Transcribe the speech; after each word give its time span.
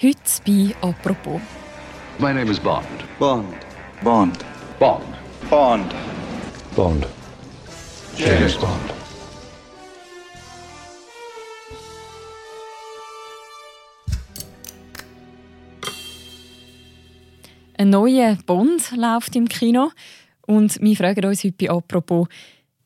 Heute 0.00 0.20
bei 0.46 0.76
«Apropos». 0.80 1.40
My 2.20 2.32
name 2.32 2.48
is 2.52 2.60
Bond. 2.60 2.86
Bond. 3.18 3.48
Bond. 4.00 4.44
Bond. 4.78 5.02
Bond. 5.50 5.92
Bond. 6.76 7.04
James 8.16 8.56
Bond. 8.58 8.94
Ein 17.76 17.90
neuer 17.90 18.38
Bond 18.46 18.92
läuft 18.96 19.34
im 19.34 19.48
Kino 19.48 19.90
und 20.46 20.80
wir 20.80 20.96
fragen 20.96 21.24
uns 21.24 21.42
heute 21.42 21.56
bei 21.58 21.70
«Apropos», 21.70 22.28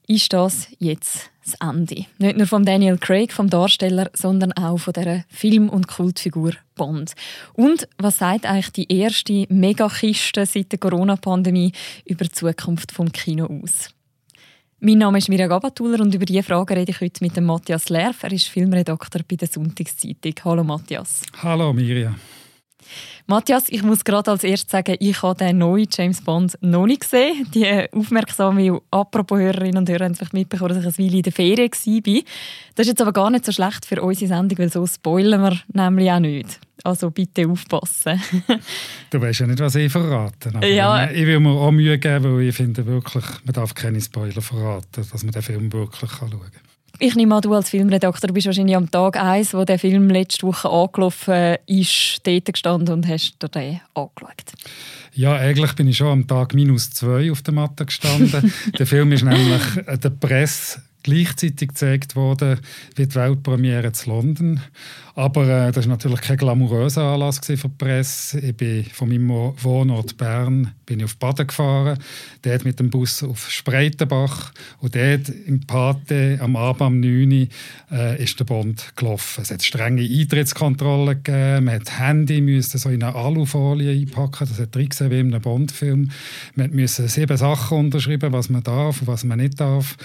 ist 0.07 0.33
das 0.33 0.69
jetzt 0.79 1.31
das 1.45 1.55
Ende? 1.61 2.07
Nicht 2.19 2.37
nur 2.37 2.47
von 2.47 2.65
Daniel 2.65 2.99
Craig, 2.99 3.33
vom 3.33 3.49
Darsteller, 3.49 4.11
sondern 4.15 4.53
auch 4.53 4.79
von 4.79 4.93
der 4.93 5.25
Film- 5.29 5.69
und 5.69 5.89
Kultfigur 5.89 6.53
Bond. 6.75 7.15
Und 7.55 7.89
was 7.99 8.19
sagt 8.19 8.47
eigentlich 8.47 8.73
die 8.73 8.93
erste 8.93 9.47
Megakiste 9.49 10.47
seit 10.47 10.73
der 10.73 10.79
Corona-Pandemie 10.79 11.73
über 12.05 12.25
die 12.25 12.33
Zukunft 12.33 12.93
vom 12.93 13.11
Kino 13.13 13.47
aus? 13.47 13.91
Mein 14.81 14.99
Name 14.99 15.19
ist 15.19 15.29
Mirja 15.29 15.47
Gabatuller 15.47 16.01
und 16.01 16.13
über 16.13 16.25
diese 16.25 16.43
Frage 16.43 16.75
rede 16.75 16.91
ich 16.91 17.01
heute 17.01 17.23
mit 17.23 17.41
Matthias 17.41 17.89
Lerf. 17.89 18.25
Er 18.25 18.33
ist 18.33 18.49
Filmredakteur 18.49 19.23
bei 19.29 19.37
der 19.37 19.47
Sonntagszeitung. 19.47 20.35
Hallo 20.45 20.65
Matthias. 20.65 21.23
Hallo 21.41 21.73
Mirja. 21.73 22.17
Matthias, 23.27 23.69
ich 23.69 23.83
muss 23.83 24.05
gerade 24.05 24.31
als 24.31 24.45
erstes 24.45 24.71
sagen, 24.71 24.97
ich 24.99 25.23
habe 25.23 25.37
den 25.37 25.59
neuen 25.59 25.89
James 25.91 26.21
Bond 26.21 26.59
noch 26.61 26.87
nicht 26.87 27.03
gesehen. 27.03 27.47
Die 27.55 27.87
aufmerksame 27.93 28.81
Apropos-Hörerinnen 28.91 29.79
und 29.79 29.89
Hörer 29.89 30.05
haben 30.05 30.17
es 30.19 30.33
mitbekommen, 30.33 30.75
dass 30.75 30.85
ich 30.85 30.99
eine 30.99 31.07
Weile 31.07 31.17
in 31.19 31.23
der 31.23 31.33
Ferien 31.33 31.71
war. 31.71 32.23
Das 32.75 32.87
ist 32.87 32.93
jetzt 32.93 33.03
aber 33.03 33.13
gar 33.13 33.31
nicht 33.31 33.45
so 33.45 33.53
schlecht 33.53 33.87
für 33.87 34.03
unsere 34.03 34.29
Sendung, 34.29 34.59
weil 34.59 34.71
so 34.71 34.87
spoilern 34.87 35.43
wir 35.43 35.59
nämlich 35.73 36.11
auch 36.11 36.21
nicht. 36.21 36.61
Also 36.85 37.11
bitte 37.11 37.49
aufpassen. 37.49 38.21
du 39.11 39.21
weißt 39.21 39.41
ja 39.41 39.47
nicht, 39.47 39.61
was 39.61 39.77
ich 39.77 39.93
verraten 39.93 40.57
aber 40.57 40.67
ja. 40.67 41.11
Ich 41.11 41.27
will 41.27 41.39
mir 41.39 41.51
auch 41.51 41.71
Mühe 41.71 41.99
geben, 41.99 42.37
weil 42.37 42.49
ich 42.49 42.57
finde 42.57 42.85
wirklich, 42.87 43.25
man 43.45 43.53
darf 43.53 43.75
keine 43.75 44.01
Spoiler 44.01 44.43
verraten, 44.43 45.07
dass 45.11 45.23
man 45.23 45.33
den 45.33 45.43
Film 45.43 45.73
wirklich 45.73 46.11
schauen 46.11 46.31
kann. 46.31 46.72
Ich 46.99 47.17
nehme 47.17 47.35
an, 47.35 47.43
du 47.43 47.55
als 47.55 47.71
Filmredakteur 47.71 48.33
bist 48.33 48.47
wahrscheinlich 48.47 48.77
am 48.77 48.91
Tag 48.91 49.17
1, 49.17 49.55
wo 49.55 49.65
der 49.65 49.79
Film 49.79 50.09
letzte 50.11 50.47
Woche 50.47 50.69
angelaufen 50.69 51.57
ist, 51.67 52.21
dort 52.25 52.53
gestanden 52.53 52.95
und 52.95 53.09
hast 53.09 53.43
dir 53.43 53.49
den 53.49 53.81
angeschaut. 53.95 54.53
Ja, 55.15 55.35
eigentlich 55.35 55.73
bin 55.75 55.89
ich 55.89 55.97
schon 55.97 56.09
am 56.09 56.27
Tag 56.27 56.55
minus 56.55 56.91
zwei 56.91 57.31
auf 57.31 57.43
der 57.43 57.55
Matte 57.55 57.87
gestanden. 57.87 58.53
der 58.79 58.87
Film 58.87 59.13
ist 59.13 59.25
nämlich 59.25 59.63
der 59.87 60.11
Presse 60.11 60.83
gleichzeitig 61.03 61.69
gezeigt 61.69 62.17
worden 62.17 62.61
wie 62.95 63.07
die 63.07 63.15
Weltpremiere 63.15 63.93
zu 63.93 64.11
London. 64.11 64.61
Aber 65.15 65.47
äh, 65.47 65.73
das 65.73 65.87
war 65.87 65.91
natürlich 65.91 66.21
kein 66.23 66.39
glamouröser 66.39 67.03
Anlass 67.03 67.39
für 67.39 67.57
die 67.57 67.69
Presse. 67.69 68.41
Ich 68.41 68.57
bin 68.57 68.85
von 68.85 69.09
meinem 69.09 69.29
Wohnort 69.29 70.17
Bern 70.17 70.73
bin 70.87 71.01
ich 71.01 71.05
auf 71.05 71.17
Baden 71.17 71.47
gefahren, 71.47 71.99
dort 72.43 72.65
mit 72.65 72.79
dem 72.81 72.91
Bus 72.91 73.23
auf 73.23 73.51
Spreitenbach 73.51 74.53
und 74.81 74.95
dort 74.95 75.29
im 75.29 75.61
Pate 75.61 76.39
am 76.41 76.57
Abend 76.57 76.83
um 76.83 77.01
9 77.01 77.33
Uhr 77.33 77.49
äh, 77.91 78.23
ist 78.23 78.39
der 78.41 78.45
Bond 78.45 78.93
gelaufen. 78.97 79.43
Es 79.43 79.51
hat 79.51 79.63
strenge 79.63 80.03
Eintrittskontrollen 80.03 81.23
gegeben, 81.23 81.65
man 81.65 81.75
hat 81.75 81.99
Handy 81.99 82.63
so 82.63 82.89
in 82.89 83.03
eine 83.03 83.15
Alufolie 83.15 83.93
einpacken, 83.93 84.49
das 84.49 84.59
hat 84.59 84.73
gesehen 84.73 85.11
wie 85.11 85.21
in 85.21 85.33
einem 85.33 85.43
Bond-Film. 85.43 86.11
Man 86.55 86.75
musste 86.75 87.09
sieben 87.09 87.37
Sachen 87.37 87.79
unterschreiben, 87.79 88.33
was 88.33 88.49
man 88.49 88.63
darf 88.63 89.01
und 89.01 89.07
was 89.07 89.25
man 89.25 89.39
nicht 89.39 89.61
darf. 89.61 89.97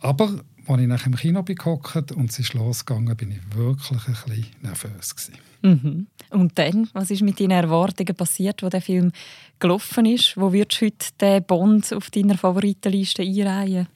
Aber 0.00 0.40
als 0.68 0.80
ich 0.82 0.86
nach 0.86 1.02
dem 1.02 1.16
Kino 1.16 1.42
gehockt 1.42 2.12
und 2.12 2.30
es 2.30 2.38
ist 2.38 2.54
losgegangen, 2.54 3.16
bin 3.16 3.32
ich 3.32 3.56
wirklich 3.56 3.90
ein 3.90 4.14
bisschen 4.14 4.46
nervös. 4.62 5.30
Mhm. 5.62 6.06
Und 6.30 6.58
dann, 6.58 6.88
was 6.92 7.10
ist 7.10 7.22
mit 7.22 7.40
deinen 7.40 7.52
Erwartungen 7.52 8.14
passiert, 8.14 8.62
wo 8.62 8.68
der 8.68 8.82
Film 8.82 9.12
gelaufen 9.58 10.06
ist? 10.06 10.36
Wo 10.36 10.52
würdest 10.52 10.80
du 10.80 10.86
heute 10.86 11.06
den 11.20 11.44
Bond 11.44 11.92
auf 11.92 12.10
deiner 12.10 12.36
Favoritenliste 12.36 13.22
einreihen? 13.22 13.88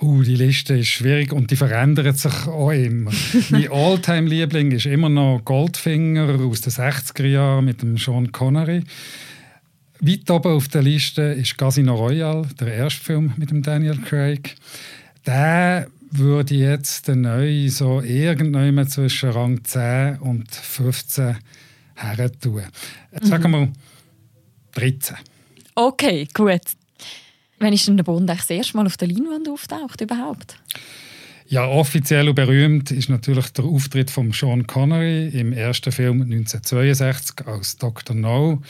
Uh, 0.00 0.22
die 0.22 0.34
Liste 0.34 0.76
ist 0.76 0.88
schwierig 0.88 1.32
und 1.32 1.50
die 1.50 1.56
verändert 1.56 2.18
sich 2.18 2.46
auch 2.46 2.70
immer. 2.70 3.12
mein 3.50 3.70
Alltime-Liebling 3.70 4.72
ist 4.72 4.86
immer 4.86 5.08
noch 5.08 5.40
Goldfinger 5.44 6.38
aus 6.40 6.60
den 6.60 6.72
60er 6.72 7.26
Jahren 7.26 7.64
mit 7.64 7.80
dem 7.80 7.96
Sean 7.96 8.30
Connery. 8.30 8.82
Weit 10.00 10.30
oben 10.30 10.52
auf 10.52 10.68
der 10.68 10.82
Liste 10.82 11.22
ist 11.22 11.56
Casino 11.56 11.94
Royale, 11.94 12.46
der 12.60 12.74
erste 12.74 13.02
Film 13.02 13.32
mit 13.36 13.50
dem 13.50 13.62
Daniel 13.62 13.96
Craig 13.98 14.56
der 15.26 15.88
würde 16.10 16.54
jetzt 16.54 17.08
neu 17.08 17.68
so 17.68 18.00
irgendwann 18.00 18.86
zwischen 18.88 19.30
Rang 19.30 19.64
10 19.64 20.18
und 20.18 20.54
15 20.54 21.36
her 21.96 22.32
tun. 22.40 22.62
Sagen 23.20 23.50
wir 23.50 23.72
13. 24.74 25.16
Okay, 25.74 26.28
gut. 26.32 26.60
Wann 27.58 27.72
ist 27.72 27.88
denn 27.88 27.96
der 27.96 28.04
Bond 28.04 28.28
das 28.28 28.50
erste 28.50 28.76
Mal 28.76 28.86
auf 28.86 28.96
der 28.96 29.08
Leinwand 29.08 29.48
auftaucht 29.48 30.00
überhaupt? 30.00 30.56
Ja, 31.46 31.66
offiziell 31.68 32.28
und 32.28 32.34
berühmt 32.34 32.90
ist 32.90 33.08
natürlich 33.08 33.48
der 33.50 33.64
Auftritt 33.64 34.10
von 34.10 34.32
Sean 34.32 34.66
Connery 34.66 35.28
im 35.28 35.52
ersten 35.52 35.92
Film 35.92 36.22
1962 36.22 37.46
als 37.46 37.76
Dr. 37.76 38.16
No. 38.16 38.62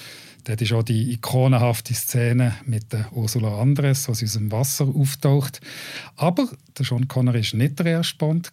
Dort 0.45 0.61
ist 0.61 0.73
auch 0.73 0.83
die 0.83 1.13
ikonenhafte 1.13 1.95
Szene 1.95 2.55
mit 2.67 2.93
der 2.93 3.07
Ursula 3.13 3.61
Andres, 3.61 4.09
was 4.09 4.23
aus 4.23 4.35
dem 4.35 4.53
Wasser 4.53 4.87
auftaucht. 4.87 5.61
Aber 6.17 6.49
der 6.79 6.85
Sean 6.85 7.09
Connery 7.09 7.43
war 7.43 7.59
nicht 7.59 7.79
der 7.79 7.87
erste 7.87 8.17
Bond. 8.19 8.51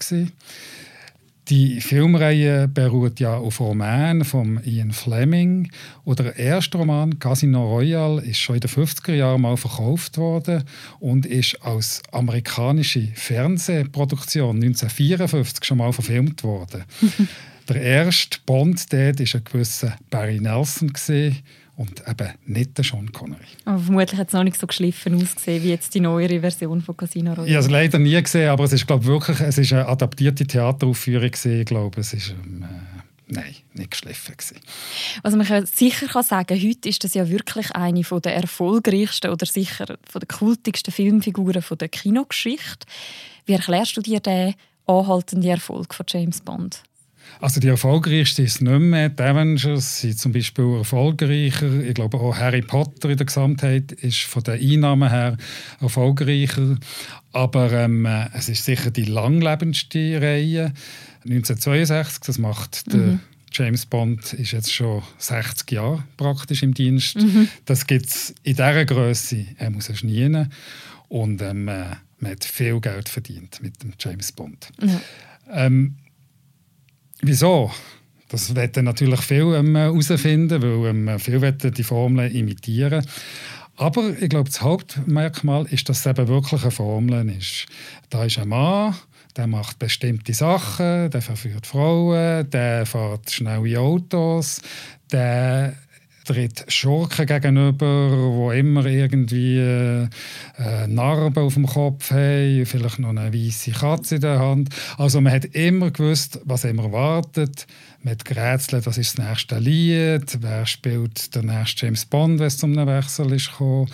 Die 1.49 1.81
Filmreihe 1.81 2.69
beruht 2.69 3.19
ja 3.19 3.35
auf 3.35 3.59
Romanen 3.59 4.23
von 4.23 4.61
Ian 4.63 4.93
Fleming. 4.93 5.69
Und 6.05 6.19
der 6.19 6.37
erste 6.37 6.77
Roman, 6.77 7.19
Casino 7.19 7.67
Royale, 7.67 8.21
ist 8.21 8.37
schon 8.37 8.55
in 8.55 8.61
den 8.61 8.69
50er 8.69 9.13
Jahren 9.13 9.41
mal 9.41 9.57
verkauft 9.57 10.17
worden 10.17 10.63
und 10.99 11.25
ist 11.25 11.61
als 11.61 12.01
amerikanische 12.13 13.09
Fernsehproduktion 13.15 14.63
1954 14.63 15.65
schon 15.65 15.79
mal 15.79 15.91
verfilmt 15.91 16.41
worden. 16.45 16.85
der 17.67 17.81
erste 17.81 18.37
Bond 18.45 18.93
dort 18.93 19.19
war 19.19 19.35
ein 19.35 19.43
gewisser 19.43 19.97
Barry 20.09 20.39
Nelson. 20.39 20.93
Gewesen 20.93 21.37
und 21.81 22.07
eben 22.07 22.29
nicht 22.45 22.77
der 22.77 22.85
Sean 22.85 23.11
Connery. 23.11 23.41
Aber 23.65 23.79
vermutlich 23.79 24.19
hat 24.19 24.27
es 24.27 24.33
noch 24.33 24.43
nicht 24.43 24.59
so 24.59 24.67
geschliffen 24.67 25.15
ausgesehen 25.15 25.63
wie 25.63 25.69
jetzt 25.69 25.93
die 25.95 25.99
neuere 25.99 26.39
Version 26.39 26.81
von 26.81 26.95
Casino 26.95 27.33
Royale. 27.33 27.49
Ich 27.49 27.55
habe 27.55 27.65
es 27.65 27.71
leider 27.71 27.97
nie 27.97 28.21
gesehen, 28.21 28.49
aber 28.49 28.65
es 28.65 28.73
ist 28.73 28.85
glaube 28.85 29.05
wirklich 29.05 29.39
es 29.39 29.57
ist 29.57 29.73
eine 29.73 29.87
adaptierte 29.87 30.45
Theateraufführung 30.45 31.31
gewesen. 31.31 31.59
Ich 31.61 31.65
glaube, 31.65 31.99
es 31.99 32.13
ist 32.13 32.29
ähm, 32.29 32.63
äh, 32.63 33.01
nein, 33.27 33.55
nicht 33.73 33.91
geschliffen 33.91 34.35
gewesen. 34.37 34.57
Was 35.23 35.35
man 35.35 35.65
sicher 35.65 36.07
kann 36.07 36.23
sagen, 36.23 36.61
heute 36.61 36.87
ist 36.87 37.03
das 37.03 37.15
ja 37.15 37.27
wirklich 37.27 37.71
eine 37.71 38.01
der 38.01 38.35
erfolgreichsten 38.35 39.31
oder 39.31 39.45
sicher 39.47 39.97
von 40.07 40.19
der 40.19 40.27
kultigsten 40.27 40.93
Filmfiguren 40.93 41.63
der 41.79 41.89
Kinogeschichte. 41.89 42.85
Wie 43.45 43.53
erklärst 43.53 43.97
du 43.97 44.01
dir 44.01 44.19
den 44.19 44.53
anhaltenden 44.85 45.49
Erfolg 45.49 45.95
von 45.95 46.05
James 46.07 46.41
Bond? 46.41 46.83
Also 47.39 47.59
die 47.59 47.67
erfolgreichste 47.67 48.43
ist 48.43 48.61
nicht 48.61 48.79
mehr. 48.79 49.09
Die 49.09 49.23
Avengers 49.23 50.01
sind 50.01 50.19
zum 50.19 50.31
Beispiel 50.31 50.77
erfolgreicher. 50.77 51.81
Ich 51.81 51.93
glaube 51.93 52.19
auch 52.19 52.37
Harry 52.37 52.61
Potter 52.61 53.09
in 53.09 53.17
der 53.17 53.25
Gesamtheit 53.25 53.91
ist 53.91 54.21
von 54.21 54.43
den 54.43 54.59
Einnahmen 54.59 55.09
her 55.09 55.37
erfolgreicher. 55.79 56.77
Aber 57.31 57.71
ähm, 57.71 58.05
es 58.33 58.49
ist 58.49 58.65
sicher 58.65 58.91
die 58.91 59.05
langlebendste 59.05 60.21
Reihe. 60.21 60.73
1962, 61.23 62.23
das 62.25 62.37
macht 62.37 62.93
mhm. 62.93 63.19
James 63.51 63.85
Bond 63.85 64.33
ist 64.33 64.51
jetzt 64.51 64.73
schon 64.73 65.03
60 65.17 65.71
Jahre 65.71 66.03
praktisch 66.17 66.63
im 66.63 66.73
Dienst. 66.73 67.17
Mhm. 67.17 67.49
Das 67.65 67.85
gibt 67.85 68.07
es 68.07 68.33
in 68.43 68.55
dieser 68.55 68.85
Größe, 68.85 69.45
er 69.57 69.69
muss 69.69 69.89
es 69.89 70.03
nie. 70.03 70.45
Und 71.09 71.41
ähm, 71.41 71.67
äh, 71.67 71.95
man 72.19 72.31
hat 72.31 72.45
viel 72.45 72.79
Geld 72.79 73.09
verdient 73.09 73.61
mit 73.61 73.83
dem 73.83 73.93
James 73.99 74.31
Bond. 74.31 74.69
Mhm. 74.79 74.99
Ähm, 75.51 75.95
Wieso? 77.21 77.71
Das 78.29 78.55
werden 78.55 78.85
natürlich 78.85 79.21
viele 79.21 79.57
ähm, 79.57 79.75
herausfinden, 79.75 80.61
weil 80.61 80.89
ähm, 80.89 81.19
viele 81.19 81.53
die 81.53 81.83
Formel 81.83 82.33
imitieren. 82.33 83.05
Aber 83.75 84.09
ich 84.19 84.29
glaube, 84.29 84.49
das 84.49 84.61
Hauptmerkmal 84.61 85.65
ist, 85.65 85.89
dass 85.89 85.99
es 85.99 86.05
eben 86.05 86.27
wirklich 86.27 86.61
eine 86.61 86.71
Formel 86.71 87.29
ist. 87.29 87.65
Da 88.09 88.23
ist 88.25 88.39
ein 88.39 88.47
Mann, 88.47 88.95
der 89.35 89.47
macht 89.47 89.79
bestimmte 89.79 90.33
Sachen, 90.33 91.09
der 91.09 91.21
verführt 91.21 91.67
Frauen, 91.67 92.49
der 92.49 92.85
fährt 92.85 93.29
schnelle 93.29 93.79
Autos, 93.79 94.61
der 95.11 95.75
tritt 96.31 96.63
Schurken 96.69 97.25
gegenüber, 97.25 98.51
die 98.53 98.59
immer 98.59 98.85
irgendwie 98.85 99.57
äh, 99.57 100.07
Narben 100.87 101.43
auf 101.43 101.55
dem 101.55 101.65
Kopf 101.65 102.11
haben, 102.11 102.65
vielleicht 102.65 102.99
noch 102.99 103.09
eine 103.09 103.33
weiße 103.33 103.71
Katze 103.71 104.15
in 104.15 104.21
der 104.21 104.39
Hand. 104.39 104.69
Also 104.97 105.19
man 105.19 105.33
hat 105.33 105.45
immer 105.45 105.91
gewusst, 105.91 106.39
was 106.45 106.63
ihm 106.63 106.79
erwartet. 106.79 107.67
Mit 108.03 108.25
gerätselt, 108.25 108.85
was 108.85 108.97
ist 108.97 109.17
das 109.17 109.27
nächste 109.27 109.59
Lied, 109.59 110.37
wer 110.41 110.65
spielt 110.65 111.33
der 111.35 111.43
nächste 111.43 111.85
James 111.85 112.05
Bond, 112.05 112.39
wenn 112.39 112.47
es 112.47 112.57
zum 112.57 112.75
Wechsel 112.75 113.31
ist 113.33 113.51
gekommen. 113.51 113.89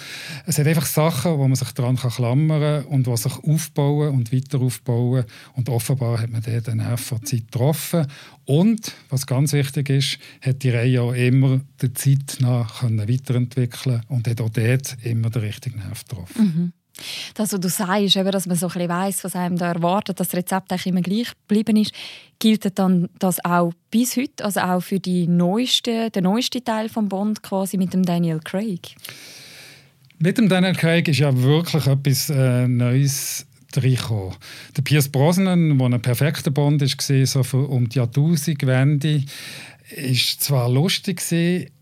Es 0.45 0.57
hat 0.57 0.67
einfach 0.67 0.85
Sachen, 0.85 1.37
wo 1.37 1.47
man 1.47 1.55
sich 1.55 1.71
daran 1.71 1.97
kann 1.97 2.11
klammern 2.11 2.85
und 2.85 3.07
die 3.07 3.17
sich 3.17 3.33
aufbauen 3.33 4.15
und 4.15 4.31
weiter 4.31 4.59
aufbauen 4.59 5.25
und 5.53 5.69
offenbar 5.69 6.21
hat 6.21 6.29
man 6.29 6.41
dort 6.41 6.67
den 6.67 6.77
Nerv 6.77 7.01
von 7.01 7.23
Zeit 7.23 7.51
getroffen 7.51 8.07
und, 8.45 8.93
was 9.09 9.27
ganz 9.27 9.53
wichtig 9.53 9.89
ist, 9.89 10.19
hat 10.41 10.63
die 10.63 10.69
Reihe 10.69 11.01
auch 11.01 11.13
immer 11.13 11.61
der 11.81 11.93
Zeit 11.93 12.37
nach 12.39 12.79
können 12.79 13.09
weiterentwickeln 13.09 14.01
und 14.07 14.27
hat 14.27 14.39
auch 14.41 14.49
dort 14.49 14.97
immer 15.03 15.29
den 15.29 15.41
richtigen 15.41 15.79
Nerv 15.79 16.05
getroffen. 16.05 16.43
Mhm. 16.43 16.73
Das, 17.33 17.53
was 17.53 17.59
du 17.59 17.69
sagst, 17.69 18.15
eben, 18.15 18.31
dass 18.31 18.45
man 18.45 18.57
so 18.57 18.67
ein 18.67 18.89
weiss, 18.89 19.23
was 19.23 19.35
einem 19.35 19.57
da 19.57 19.71
erwartet, 19.71 20.19
dass 20.19 20.29
das 20.29 20.37
Rezept 20.37 20.71
eigentlich 20.71 20.87
immer 20.87 21.01
gleich 21.01 21.31
geblieben 21.47 21.77
ist, 21.77 21.93
gilt 22.39 22.77
dann 22.77 23.09
das 23.19 23.43
auch 23.43 23.71
bis 23.91 24.17
heute, 24.17 24.43
also 24.43 24.59
auch 24.59 24.81
für 24.81 24.99
die 24.99 25.27
neueste, 25.27 26.09
den 26.11 26.23
neuesten 26.23 26.63
Teil 26.63 26.89
von 26.89 27.09
Bond 27.09 27.43
quasi 27.43 27.77
mit 27.77 27.93
dem 27.93 28.03
Daniel 28.03 28.39
Craig? 28.43 28.95
Mit 30.19 30.37
dem 30.37 30.49
Daniel 30.49 30.73
Craig 30.73 31.07
ist 31.07 31.19
ja 31.19 31.35
wirklich 31.41 31.85
etwas 31.85 32.29
äh, 32.29 32.67
Neues 32.67 33.45
reingekommen. 33.75 34.35
Der 34.75 34.81
Pierce 34.81 35.09
Brosnan, 35.09 35.77
der 35.77 35.87
ein 35.87 36.01
perfekter 36.01 36.51
Bond 36.51 36.81
war, 36.81 37.25
so 37.25 37.57
um 37.57 37.87
die 37.89 37.97
Jahrtausendwende, 37.97 39.23
ist 39.95 40.43
zwar 40.43 40.69
lustig 40.69 41.21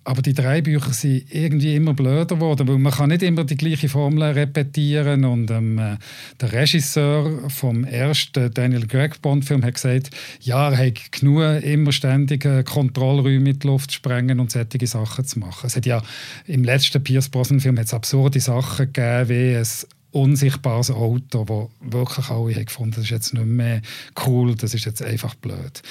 aber 0.06 0.22
die 0.22 0.34
drei 0.34 0.62
Bücher 0.62 0.94
sind 0.94 1.26
irgendwie 1.32 1.76
immer 1.76 1.94
blöder 1.94 2.36
geworden, 2.36 2.68
weil 2.68 2.78
man 2.78 2.94
kann 2.94 3.10
nicht 3.10 3.24
immer 3.24 3.44
die 3.44 3.58
gleiche 3.58 3.90
Formel 3.90 4.24
repetieren 4.24 5.26
und 5.26 5.50
ähm, 5.50 5.80
äh, 5.80 5.98
der 6.40 6.54
Regisseur 6.54 7.50
vom 7.50 7.84
ersten 7.84 8.54
Daniel 8.54 8.86
Craig 8.86 9.22
Bond 9.22 9.46
Film 9.46 9.64
hat 9.64 9.74
gesagt, 9.74 10.12
ja, 10.42 10.70
er 10.70 10.88
hat 10.88 11.12
genug 11.12 11.64
immer 11.64 11.92
ständige 11.92 12.64
Kontrollräume 12.64 13.40
mit 13.40 13.64
Luft 13.64 13.92
zu 13.92 13.98
sprengen 13.98 14.40
und 14.40 14.52
solche 14.52 14.88
Sachen 14.88 15.26
zu 15.26 15.40
machen. 15.40 15.66
Es 15.66 15.76
hat 15.76 15.86
ja 15.88 16.02
im 16.46 16.64
letzten 16.64 17.04
Pierce 17.04 17.30
Brosnan 17.30 17.60
Film 17.60 17.78
hat 17.80 17.88
es 17.88 17.94
absurde 17.94 18.40
Sachen 18.40 18.94
gegeben, 18.94 19.30
wie 19.30 19.54
es 19.54 19.88
unsichtbares 20.16 20.92
Auto, 20.92 21.44
wo 21.48 21.70
wirklich 21.82 22.30
alle 22.30 22.56
haben 22.56 22.66
gefunden, 22.66 22.92
das 22.96 23.04
ist 23.04 23.10
jetzt 23.10 23.34
nicht 23.34 23.46
mehr 23.46 23.82
cool, 24.26 24.56
das 24.56 24.74
ist 24.74 24.86
jetzt 24.86 25.02
einfach 25.02 25.36
blöd. 25.36 25.82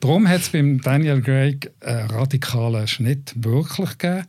Darum 0.00 0.26
hat 0.26 0.40
es 0.40 0.48
beim 0.48 0.80
Daniel 0.80 1.20
Craig 1.20 1.70
einen 1.80 2.10
radikalen 2.10 2.88
Schnitt 2.88 3.34
wirklich 3.36 3.98
gegeben. 3.98 4.24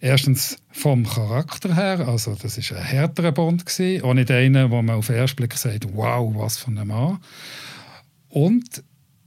Erstens 0.00 0.56
vom 0.70 1.06
Charakter 1.06 1.74
her, 1.74 2.08
also 2.08 2.34
das 2.34 2.56
ist 2.56 2.72
ein 2.72 2.82
härterer 2.82 3.32
Bond 3.32 3.66
gewesen, 3.66 4.02
auch 4.04 4.14
nicht 4.14 4.30
einer, 4.30 4.70
wo 4.70 4.80
man 4.80 4.96
auf 4.96 5.08
den 5.08 5.16
ersten 5.16 5.36
Blick 5.36 5.52
sagt, 5.54 5.86
wow, 5.92 6.34
was 6.34 6.56
von 6.56 6.78
einem 6.78 6.88
Mann. 6.88 7.18
Und 8.30 8.82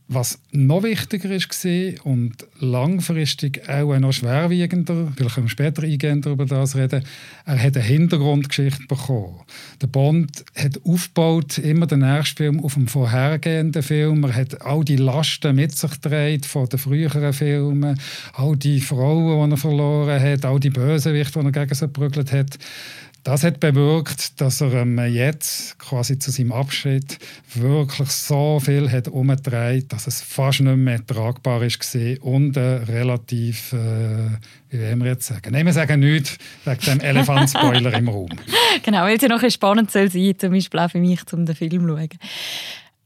was 0.09 0.39
noch 0.51 0.83
wichtiger 0.83 1.29
war 1.29 2.05
und 2.05 2.47
langfristig 2.59 3.67
auch 3.67 3.97
noch 3.99 4.13
schwerwiegender, 4.13 5.11
vielleicht 5.15 5.35
können 5.35 5.47
wir 5.47 5.51
später 5.51 5.83
eingehender 5.83 6.31
über 6.31 6.45
das 6.45 6.75
reden, 6.77 7.03
er 7.45 7.61
hat 7.61 7.75
eine 7.75 7.85
Hintergrundgeschichte 7.85 8.87
bekommen. 8.87 9.41
Der 9.81 9.87
Bond 9.87 10.45
hat 10.55 10.79
aufgebaut, 10.85 11.57
immer 11.57 11.87
den 11.87 11.99
nächsten 11.99 12.37
Film 12.37 12.59
auf 12.61 12.75
dem 12.75 12.87
vorhergehenden 12.87 13.83
Film. 13.83 14.23
Er 14.23 14.35
hat 14.35 14.61
all 14.61 14.85
die 14.85 14.95
Lasten 14.95 15.55
mit 15.55 15.75
sich 15.75 15.91
getragen 15.91 16.43
von 16.43 16.69
den 16.69 16.79
früheren 16.79 17.33
Filmen, 17.33 17.99
all 18.33 18.55
die 18.55 18.79
Frauen, 18.79 19.49
die 19.49 19.53
er 19.55 19.57
verloren 19.57 20.21
hat, 20.21 20.45
all 20.45 20.59
die 20.59 20.69
Bösewichte, 20.69 21.39
die 21.39 21.45
er 21.45 21.51
gegen 21.51 21.75
sie 21.75 21.85
geprügelt 21.85 22.31
hat. 22.31 22.57
Das 23.27 23.43
hat 23.43 23.59
bewirkt, 23.59 24.39
dass 24.39 24.61
er 24.61 24.71
ähm, 24.71 24.97
jetzt 24.99 25.77
quasi 25.79 26.17
zu 26.17 26.31
seinem 26.31 26.53
Abschied 26.53 27.19
wirklich 27.55 28.07
so 28.07 28.61
viel 28.61 28.89
hat 28.89 29.09
umgedreht, 29.09 29.91
dass 29.91 30.07
es 30.07 30.21
fast 30.21 30.61
nicht 30.61 30.77
mehr 30.77 31.05
tragbar 31.05 31.61
ist 31.61 31.97
und 32.21 32.55
äh, 32.55 32.61
relativ, 32.61 33.73
äh, 33.73 34.29
wie 34.69 34.79
wollen 34.79 34.99
wir 34.99 35.07
jetzt 35.07 35.27
sagen? 35.27 35.51
Nein, 35.51 35.65
wir 35.65 35.73
sagen 35.73 35.99
nichts 35.99 36.37
wegen 36.63 36.79
dem 36.79 36.99
Elefantspoiler 37.01 37.93
im 37.95 38.07
Raum. 38.07 38.29
Genau, 38.83 39.01
weil 39.01 39.15
es 39.17 39.21
ja 39.21 39.27
noch 39.27 39.49
spannend 39.49 39.91
soll 39.91 40.09
sein, 40.09 40.35
zum 40.37 40.51
Beispiel 40.51 40.79
auch 40.79 40.91
für 40.91 40.99
mich, 40.99 41.19
um 41.33 41.45
den 41.45 41.55
Film 41.55 41.71
zu 41.71 41.79
schauen. 41.79 42.09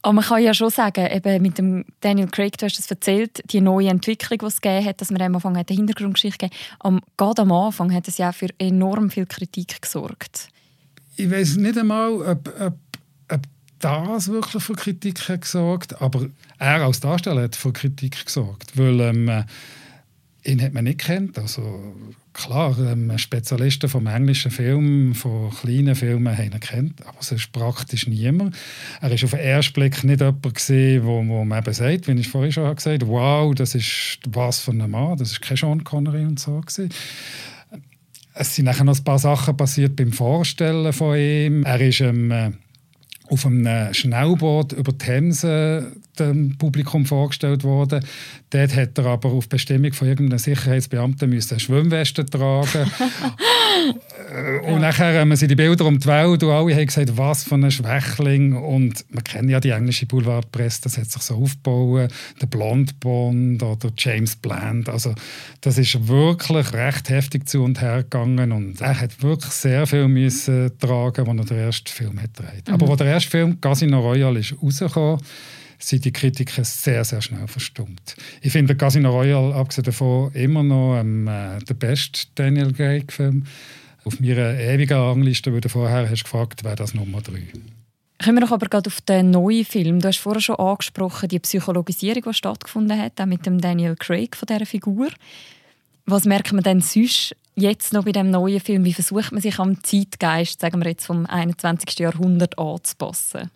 Aber 0.03 0.13
man 0.13 0.24
kann 0.24 0.42
ja 0.42 0.53
schon 0.53 0.71
sagen, 0.71 1.07
eben 1.12 1.42
mit 1.42 1.57
dem 1.57 1.86
Daniel 2.01 2.27
Craig, 2.27 2.57
du 2.57 2.65
hast 2.65 2.80
es 2.80 2.89
erzählt, 2.89 3.42
die 3.51 3.62
neue 3.62 3.89
Entwicklung, 3.89 4.39
die 4.39 4.45
es 4.45 4.62
gegeben 4.62 4.86
hat, 4.86 5.00
dass 5.00 5.12
man 5.12 5.21
am 5.21 5.36
Anfang 5.36 5.56
eine 5.56 5.65
Hintergrundgeschichte 5.68 6.50
gegeben 6.50 6.98
hat. 6.98 7.03
Gerade 7.18 7.42
am 7.44 7.51
Anfang 7.51 7.94
hat 7.94 8.07
es 8.07 8.18
ja 8.18 8.31
für 8.31 8.48
enorm 8.57 9.12
viel 9.12 9.27
Kritik 9.27 9.81
gesorgt. 9.81 10.50
Ich 11.18 11.30
weiß 11.30 11.57
nicht 11.57 11.77
einmal, 11.77 12.13
ob, 12.13 12.50
ob, 12.59 12.74
ob 13.31 13.42
das 13.80 14.27
wirklich 14.27 14.63
für 14.63 14.74
Kritik 14.74 15.19
hat 15.27 15.42
gesorgt 15.42 16.01
aber 16.01 16.27
er 16.57 16.83
als 16.83 17.00
Darsteller 17.00 17.44
hat 17.44 17.56
für 17.56 17.74
Kritik 17.74 18.25
gesorgt, 18.25 18.77
weil 18.77 19.00
ähm, 19.01 19.44
ihn 20.44 20.62
hat 20.62 20.74
man 20.74 20.83
nicht 20.83 21.00
kennt. 21.00 21.38
Also 21.38 21.95
klar, 22.33 22.78
ähm, 22.80 23.18
Spezialisten 23.18 23.89
vom 23.89 24.07
englischen 24.07 24.51
Film, 24.51 25.13
von 25.13 25.50
kleinen 25.51 25.95
Filmen 25.95 26.38
haben 26.38 26.51
ihn 26.51 26.60
kennt, 26.60 27.06
aber 27.06 27.22
sonst 27.22 27.51
praktisch 27.51 28.07
niemand. 28.07 28.56
Er 29.01 29.12
ist 29.12 29.24
auf 29.24 29.31
den 29.31 29.39
ersten 29.39 29.74
Blick 29.74 30.04
nicht 30.04 30.22
jemand 30.22 30.54
gesehen, 30.54 31.06
wo, 31.06 31.25
wo 31.28 31.44
man 31.44 31.60
eben 31.60 31.74
sagt, 31.74 32.07
wie 32.07 32.19
ich 32.19 32.30
vorhin 32.30 32.51
schon 32.51 32.75
gesagt 32.75 33.04
habe, 33.04 33.12
wow, 33.12 33.54
das 33.54 33.75
ist 33.75 34.19
was 34.30 34.60
von 34.60 34.81
einem 34.81 34.92
Mann, 34.92 35.18
das 35.18 35.31
ist 35.31 35.42
kein 35.42 35.57
Sean 35.57 35.83
Connery 35.83 36.24
und 36.24 36.39
so 36.39 36.62
gewesen. 36.62 36.89
Es 38.33 38.56
sind 38.56 38.66
nachher 38.66 38.86
noch 38.86 38.98
ein 38.98 39.04
paar 39.04 39.19
Sachen 39.19 39.57
passiert 39.57 39.98
beim 39.98 40.13
Vorstellen 40.13 40.94
von 40.94 41.18
ihm. 41.18 41.63
Er 41.63 41.81
ist 41.81 42.00
ähm, 42.00 42.56
auf 43.28 43.45
einem 43.45 43.94
Schnellboot 43.94 44.74
über 44.74 44.98
Themse 44.98 45.92
dem 46.19 46.57
Publikum 46.57 47.05
vorgestellt 47.05 47.63
worden. 47.63 48.03
Dort 48.49 48.75
hat 48.75 48.97
er 48.97 49.05
aber 49.05 49.29
auf 49.29 49.49
Bestimmung 49.49 49.93
von 49.93 50.07
irgendeinem 50.07 50.39
Sicherheitsbeamten 50.39 51.29
müssen 51.29 51.59
Schwimmweste 51.59 52.25
tragen. 52.25 52.91
Äh, 54.31 54.59
und 54.67 54.73
ja. 54.73 54.79
nachher 54.79 55.19
haben 55.19 55.35
sie 55.35 55.47
die 55.47 55.55
Bilder 55.55 55.85
um 55.85 55.97
die 55.97 56.05
Welt 56.05 56.43
und 56.43 56.49
alle 56.49 56.75
haben 56.75 56.85
gesagt, 56.85 57.17
was 57.17 57.43
für 57.43 57.55
ein 57.55 57.71
Schwächling. 57.71 58.53
Und 58.53 59.05
man 59.09 59.23
kennt 59.23 59.49
ja 59.49 59.59
die 59.59 59.69
englische 59.69 60.05
Boulevardpresse, 60.05 60.81
das 60.83 60.97
hat 60.97 61.09
sich 61.09 61.21
so 61.21 61.35
aufgebaut. 61.35 62.11
Der 62.41 62.47
Blond 62.47 62.99
Bond 62.99 63.63
oder 63.63 63.89
James 63.97 64.35
Bland. 64.35 64.89
Also 64.89 65.15
das 65.61 65.77
ist 65.77 66.07
wirklich 66.07 66.73
recht 66.73 67.09
heftig 67.09 67.47
zu 67.47 67.63
und 67.63 67.81
her 67.81 68.03
gegangen 68.03 68.51
und 68.51 68.81
er 68.81 68.99
hat 68.99 69.23
wirklich 69.23 69.51
sehr 69.51 69.87
viel 69.87 70.07
müssen 70.07 70.71
tragen, 70.79 71.27
als 71.27 71.39
er 71.39 71.55
den 71.55 71.57
ersten 71.57 71.87
Film 71.87 72.21
hat 72.21 72.31
Mhm. 72.41 72.73
Aber 72.73 72.89
als 72.89 72.97
der 72.97 73.07
erste 73.07 73.29
Film 73.29 73.59
Casino 73.61 73.99
Royale 73.99 74.39
ist 74.39 74.55
rausgekommen, 74.61 75.21
sind 75.83 76.06
die 76.06 76.12
Kritiker 76.12 76.63
sehr, 76.63 77.04
sehr 77.04 77.22
schnell 77.22 77.48
verstummt. 77.48 78.16
Ich 78.42 78.51
finde 78.51 78.75
Casino 78.75 79.12
Royale, 79.12 79.56
abgesehen 79.56 79.86
davon, 79.86 80.31
immer 80.33 80.63
noch 80.63 81.00
ähm, 81.00 81.28
äh, 81.28 81.60
der 81.60 81.74
beste 81.74 82.28
Daniel 82.36 82.74
Craig-Film. 82.74 83.45
Auf 84.04 84.19
meiner 84.19 84.60
ewigen 84.60 84.98
Rangliste, 84.98 85.54
weil 85.54 85.62
du 85.62 85.69
vorher 85.69 86.10
hast 86.10 86.24
gefragt, 86.24 86.63
wäre 86.63 86.75
das 86.75 86.94
Nummer 86.94 87.22
drei. 87.22 87.44
Kommen 88.24 88.38
wir 88.38 88.45
doch 88.45 88.51
aber 88.51 88.68
gerade 88.68 88.88
auf 88.88 89.01
den 89.01 89.31
neuen 89.31 89.66
Film. 89.66 90.00
Du 90.00 90.07
hast 90.07 90.18
vorher 90.18 90.42
schon 90.42 90.57
angesprochen, 90.57 91.30
die 91.30 91.39
Psychologisierung, 91.39 92.24
die 92.24 92.33
stattgefunden 92.33 93.00
hat, 93.00 93.19
auch 93.19 93.25
mit 93.25 93.45
dem 93.45 93.60
Daniel 93.60 93.95
Craig 93.95 94.36
von 94.36 94.48
dieser 94.48 94.66
Figur. 94.66 95.10
Was 96.06 96.25
merkt 96.25 96.51
man 96.54 96.63
denn 96.63 96.81
sonst 96.81 97.35
jetzt 97.56 97.94
noch 97.94 98.06
bei 98.06 98.11
dem 98.11 98.30
neuen 98.30 98.59
Film? 98.59 98.85
Wie 98.85 98.94
versucht 98.94 99.31
man 99.31 99.42
sich 99.42 99.57
am 99.59 99.83
Zeitgeist, 99.83 100.61
sagen 100.61 100.81
wir 100.81 100.90
jetzt 100.90 101.06
vom 101.06 101.26
21. 101.26 102.00
Jahrhundert 102.00 102.57
anzupassen? 102.59 103.50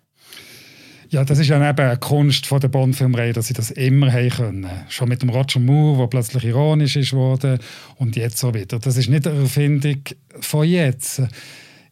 Ja, 1.10 1.24
das 1.24 1.40
ist 1.40 1.48
ja 1.48 1.58
eben 1.58 1.80
eine 1.80 1.98
Kunst 1.98 2.48
von 2.48 2.60
der 2.60 2.68
Bond-Filmreihe, 2.68 3.34
dass 3.34 3.48
sie 3.48 3.54
das 3.54 3.72
immer 3.72 4.12
haben 4.12 4.30
können. 4.30 4.70
Schon 4.90 5.10
mit 5.10 5.22
dem 5.22 5.30
Roger 5.30 5.60
Moore, 5.60 6.00
der 6.00 6.08
plötzlich 6.08 6.46
ironisch 6.46 6.96
ist 6.96 7.14
worden 7.14 7.60
und 7.98 8.16
jetzt 8.16 8.38
so 8.38 8.54
wieder. 8.54 8.80
Das 8.80 8.98
ist 8.98 9.10
nicht 9.10 9.28
eine 9.28 9.42
Erfindung 9.42 10.02
von 10.40 10.68
jetzt. 10.68 11.22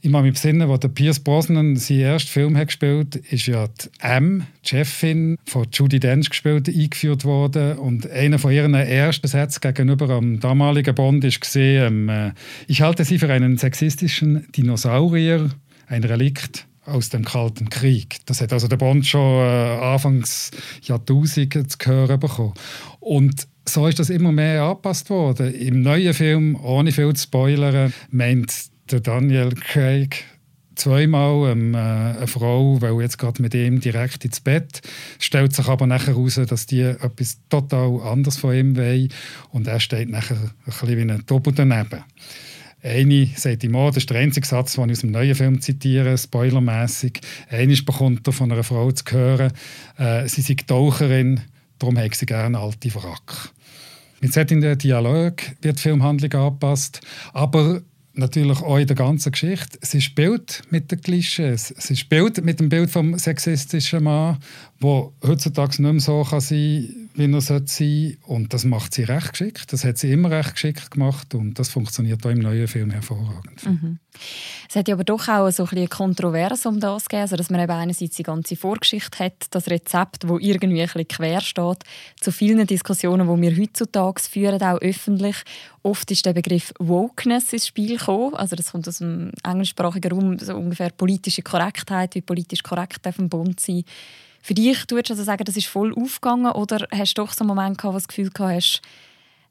Ich 0.01 0.10
muss 0.10 0.24
mich 0.24 0.34
besinnen, 0.34 0.70
als 0.70 0.86
Pierce 0.93 1.22
Brosnan 1.22 1.77
seinen 1.77 2.01
ersten 2.01 2.29
Film 2.29 2.58
hat 2.58 2.67
gespielt 2.67 3.15
hat, 3.15 3.32
ist 3.32 3.46
ja 3.46 3.67
die 3.67 3.88
M, 4.01 4.46
die 4.65 4.70
Chefin 4.70 5.38
von 5.46 5.65
Judy 5.72 6.00
Dench 6.01 6.29
gespielt, 6.29 6.67
eingeführt 6.67 7.24
worden. 7.24 7.77
Und 7.77 8.10
einer 8.12 8.38
von 8.38 8.51
ihren 8.51 8.74
ersten 8.74 9.27
Sätzen 9.27 9.62
gegenüber 9.62 10.10
am 10.10 10.41
damaligen 10.41 10.93
Bond 10.93 11.24
gesehen, 11.24 12.10
ähm, 12.10 12.34
ich 12.67 12.82
halte 12.82 13.05
sie 13.05 13.17
für 13.17 13.32
einen 13.32 13.58
sexistischen 13.58 14.46
Dinosaurier, 14.51 15.51
ein 15.88 16.03
Relikt 16.03 16.67
aus 16.86 17.10
dem 17.10 17.25
Kalten 17.25 17.70
Krieg. 17.70 18.18
Das 18.25 18.42
hat 18.42 18.54
also 18.54 18.68
der 18.68 18.78
Bond 18.78 19.06
schon 19.06 19.22
äh, 19.22 19.78
Anfangs 19.80 20.52
Jahrtausend 20.82 21.72
zu 21.72 21.78
hören 21.86 22.20
bekommen. 22.20 22.54
Und 23.00 23.48
so 23.68 23.88
ist 23.88 24.00
das 24.00 24.10
immer 24.10 24.32
mehr 24.32 24.63
angepasst 24.63 25.10
worden. 25.10 25.54
Im 25.54 25.82
neuen 25.82 26.13
Film, 26.13 26.56
ohne 26.62 26.92
viel 26.92 27.13
zu 27.13 27.24
spoilern, 27.24 27.94
meint 28.10 28.54
der 28.92 29.00
Daniel 29.00 29.52
Craig 29.52 30.25
zweimal 30.75 31.52
ähm, 31.52 31.74
äh, 31.74 31.78
eine 31.78 32.28
Frau, 32.28 32.82
weil 32.82 33.02
jetzt 33.02 33.18
gerade 33.18 33.42
mit 33.42 33.54
ihm 33.54 33.80
direkt 33.80 34.25
ins 34.25 34.40
Bett, 34.40 34.82
stellt 35.20 35.54
sich 35.56 35.68
aber 35.68 35.88
nachher 35.88 36.16
heraus, 36.16 36.40
dass 36.48 36.66
die 36.66 36.82
etwas 36.82 37.38
total 37.50 38.02
anderes 38.02 38.38
von 38.38 38.56
ihm 38.56 38.75
wollen 38.75 39.10
und 39.52 39.68
er 39.68 39.80
steht 39.80 40.10
nachher 40.10 40.38
ein 40.38 40.52
bisschen 40.66 40.98
wie 40.98 41.12
ein 41.12 41.24
Doppel 41.25 41.54
daneben. 41.54 42.04
Eine 42.84 43.30
sagt 43.38 43.63
ihm, 43.63 43.72
das 43.72 43.98
ist 43.98 44.10
der 44.10 44.18
einzige 44.18 44.46
Satz, 44.46 44.74
den 44.74 44.90
ich 44.90 44.98
aus 44.98 45.00
dem 45.00 45.12
neuen 45.12 45.36
Film 45.36 45.62
zitiere, 45.62 46.18
spoilermäßig. 46.18 47.22
Eine 47.50 47.75
bekommt 47.78 48.28
er 48.28 48.34
von 48.34 48.52
einer 48.52 48.63
Frau 48.63 48.92
zu 48.92 49.06
hören, 49.10 49.54
äh, 49.98 50.28
sie 50.28 50.42
sei 50.42 50.56
Taucherin, 50.56 51.40
darum 51.80 51.98
hat 51.98 52.13
sie 52.16 52.25
gerne 52.25 52.60
alte 52.60 52.94
Wrack. 52.94 53.52
Mit 54.20 54.34
solchen 54.34 54.78
Dialog 54.78 55.42
wird 55.62 55.78
die 55.78 55.82
Filmhandlung 55.82 56.34
angepasst, 56.34 57.00
aber 57.32 57.82
natürlich 58.13 58.62
auch 58.62 58.78
in 58.78 58.88
der 58.88 58.96
ganzen 58.96 59.32
Geschichte. 59.32 59.80
Sie 59.82 60.02
spielt 60.02 60.62
mit 60.70 60.92
den 60.92 61.02
Klischees. 61.02 61.74
Sie 61.78 61.96
spielt 61.96 62.44
mit 62.44 62.60
dem 62.60 62.70
Bild 62.70 62.90
vom 62.90 63.18
sexistischen 63.18 64.04
Mann, 64.04 64.38
wo 64.80 65.13
heutzutage 65.25 65.82
nicht 65.82 65.92
mehr 65.92 66.00
so 66.00 66.24
kann 66.24 66.42
sein 66.42 67.02
wie 67.15 67.32
er 67.32 67.41
sein 67.41 67.67
sollte. 67.67 68.17
Und 68.25 68.53
das 68.53 68.65
macht 68.65 68.93
sie 68.93 69.03
recht 69.03 69.32
geschickt. 69.32 69.72
Das 69.72 69.84
hat 69.84 69.98
sie 69.98 70.12
immer 70.12 70.32
recht 70.32 70.53
geschickt 70.53 70.91
gemacht 70.91 71.36
und 71.36 71.60
das 71.60 71.70
funktioniert 71.70 72.25
auch 72.25 72.32
im 72.32 72.39
neuen 72.39 72.67
Film 72.67 72.89
hervorragend. 72.89 73.65
Mhm. 73.65 74.00
Es 74.70 74.75
hat 74.75 74.88
ja 74.88 74.96
aber 74.96 75.03
doch 75.03 75.27
auch 75.27 75.50
so 75.51 75.63
ein 75.65 75.88
bisschen 75.88 76.65
um 76.65 76.79
das 76.79 77.05
gegeben, 77.05 77.22
also 77.22 77.36
dass 77.36 77.50
man 77.50 77.62
eben 77.62 77.72
einerseits 77.72 78.15
die 78.15 78.24
ganze 78.24 78.55
Vorgeschichte 78.55 79.24
hat, 79.24 79.48
das 79.51 79.70
Rezept, 79.70 80.27
wo 80.27 80.38
irgendwie 80.38 80.82
ein 80.82 80.88
bisschen 80.88 81.08
quer 81.08 81.41
steht, 81.41 81.84
zu 82.20 82.32
vielen 82.32 82.65
Diskussionen, 82.67 83.27
die 83.27 83.41
wir 83.41 83.58
heutzutage 83.58 84.22
führen, 84.22 84.62
auch 84.62 84.82
öffentlich. 84.82 85.38
Oft 85.82 86.10
ist 86.12 86.25
der 86.25 86.34
Begriff 86.34 86.74
Wokeness 86.79 87.53
ins 87.53 87.67
Spiel 87.67 87.98
gekommen. 87.98 88.36
Also 88.36 88.55
das 88.55 88.72
kommt 88.72 88.88
aus 88.88 89.00
dem 89.00 89.32
englischsprachigen 89.43 90.12
Raum, 90.12 90.39
so 90.39 90.55
ungefähr 90.55 90.89
politische 90.89 91.41
Korrektheit, 91.41 92.15
wie 92.15 92.22
politisch 92.22 92.63
korrekt 92.63 93.05
auf 93.08 93.17
dem 93.17 93.29
Bund 93.29 93.60
sein 93.60 93.84
für 94.44 94.54
dich, 94.54 94.78
würdest 94.90 95.10
du 95.10 95.14
also 95.14 95.24
sagen, 95.24 95.46
das 95.46 95.56
ist 95.56 95.68
voll 95.68 95.94
aufgegangen 95.94 96.52
oder 96.52 96.86
hast 96.92 97.18
du 97.18 97.22
doch 97.22 97.32
so 97.32 97.44
einen 97.44 97.48
Moment 97.48 97.78
gehabt, 97.78 97.94
wo 97.94 97.98
du 97.98 98.00
das 98.00 98.08
Gefühl 98.10 98.30
hast, 98.40 98.82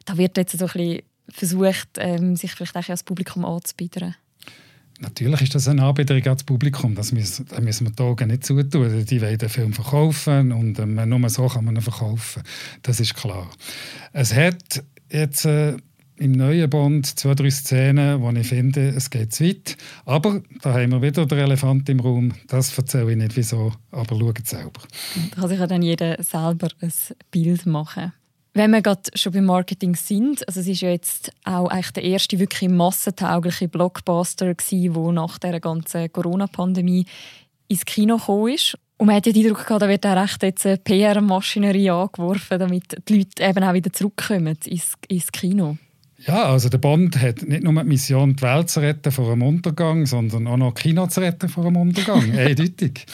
da 0.05 0.19
wird 0.19 0.37
jetzt 0.37 0.57
so 0.57 0.69
ein 0.75 1.01
versucht, 1.29 1.89
ähm, 1.97 2.37
sich 2.37 2.53
vielleicht 2.53 2.77
auch 2.77 2.89
als 2.89 3.03
Publikum 3.03 3.47
anzubieten? 3.47 4.15
Natürlich 5.01 5.43
ist 5.43 5.55
das 5.55 5.67
eine 5.67 5.83
Anbieterung 5.83 6.23
ans 6.25 6.45
Publikum. 6.45 6.95
Das 6.95 7.11
müssen, 7.11 7.47
das 7.49 7.61
müssen 7.61 7.91
wir 7.97 8.05
Augen 8.05 8.29
nicht 8.29 8.45
zutun. 8.45 9.05
Die 9.07 9.23
wollen 9.23 9.39
den 9.39 9.49
Film 9.49 9.73
verkaufen 9.73 10.53
und 10.53 10.79
ähm, 10.79 11.09
nur 11.09 11.29
so 11.31 11.49
kann 11.49 11.65
man 11.65 11.75
ihn 11.75 11.83
verkaufen. 11.83 12.43
Das 12.83 13.01
ist 13.01 13.15
klar. 13.15 13.51
Es 14.13 14.35
hat 14.35 14.85
jetzt 15.11 15.47
äh, 15.47 15.77
im 16.23 16.33
neuen 16.33 16.71
Bond 16.71 17.07
zwei, 17.19 17.35
drei 17.35 17.51
Szenen, 17.51 18.23
wo 18.23 18.31
ich 18.31 18.47
finde, 18.47 18.91
es 18.91 19.11
geht 19.11 19.35
zu 19.35 19.45
weit. 19.45 19.77
Aber 20.05 20.41
da 20.63 20.75
haben 20.75 20.93
wir 20.93 21.03
wieder 21.03 21.27
den 21.27 21.39
Elefant 21.39 21.89
im 21.89 21.99
Raum. 21.99 22.33
Das 22.47 22.79
erzähle 22.79 23.11
ich 23.11 23.17
nicht 23.17 23.37
wieso, 23.37 23.73
aber 23.91 24.17
schaut 24.17 24.47
selber. 24.47 24.81
Da 25.31 25.41
kann 25.41 25.49
sich 25.49 25.59
ja 25.59 25.67
dann 25.67 25.83
jeder 25.83 26.23
selber 26.23 26.69
ein 26.81 26.93
Bild 27.33 27.67
machen. 27.67 28.13
Wenn 28.55 28.71
wir 28.71 28.83
gerade 28.83 29.03
schon 29.15 29.33
beim 29.33 29.47
Marketing 29.47 29.97
sind, 29.97 30.47
also 30.47 30.61
es 30.61 30.69
ist 30.69 30.83
ja 30.83 30.91
jetzt 30.91 31.33
auch 31.45 31.69
eigentlich 31.69 31.91
der 31.93 32.05
erste 32.05 32.39
wirklich 32.39 32.71
massentaugliche 32.71 33.67
Blockbuster 33.67 34.55
der 34.55 35.13
nach 35.13 35.39
der 35.39 35.59
ganzen 35.59 36.13
Corona-Pandemie 36.13 37.07
ins 37.67 37.85
Kino 37.85 38.19
gekommen 38.19 38.55
ist. 38.55 38.79
Und 38.97 39.07
man 39.07 39.17
hat 39.17 39.27
ja 39.27 39.33
den 39.33 39.47
Eindruck 39.47 39.67
gehabt, 39.67 39.83
da 39.83 39.89
wird 39.89 40.07
auch 40.07 40.17
recht 40.17 40.43
jetzt 40.45 40.67
eine 40.67 40.77
PR-Maschinerie 40.77 41.91
angeworfen, 41.91 42.61
damit 42.61 43.09
die 43.09 43.19
Leute 43.19 43.43
eben 43.43 43.65
auch 43.65 43.73
wieder 43.73 43.93
zurückkommen 43.93 44.57
ins, 44.67 44.95
ins 45.09 45.33
Kino. 45.33 45.77
Ja, 46.27 46.45
also 46.45 46.69
der 46.69 46.79
Bond 46.79 47.21
hat 47.21 47.43
nicht 47.43 47.65
nur 47.65 47.73
die 47.83 47.89
Mission, 47.89 48.37
die 48.37 48.43
Welt 48.43 48.71
zu 48.71 48.81
retten 48.81 49.11
vor 49.11 49.33
einem 49.33 49.43
Untergang, 49.43 50.07
sondern 50.07 50.47
auch 50.47 50.57
noch 50.57 50.75
Kino 50.75 51.07
zu 51.09 51.21
retten 51.21 51.49
vor 51.49 51.67
einem 51.67 51.77
Untergang. 51.77 52.31
Eindeutig. 52.37 53.07